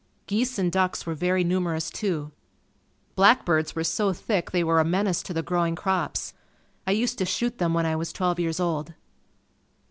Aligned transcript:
Geese 0.25 0.57
and 0.57 0.71
ducks 0.71 1.05
were 1.05 1.13
very 1.13 1.43
numerous, 1.43 1.91
too. 1.91 2.31
Black 3.13 3.45
birds 3.45 3.75
were 3.75 3.83
so 3.83 4.13
thick 4.13 4.49
they 4.49 4.63
were 4.63 4.79
a 4.79 4.83
menace 4.83 5.21
to 5.21 5.31
the 5.31 5.43
growing 5.43 5.75
crops. 5.75 6.33
I 6.87 6.91
used 6.91 7.19
to 7.19 7.25
shoot 7.27 7.59
them 7.59 7.75
when 7.75 7.85
I 7.85 7.95
was 7.95 8.11
twelve 8.11 8.39
years 8.39 8.59
old. 8.59 8.95